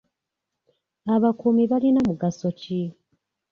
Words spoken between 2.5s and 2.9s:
ki?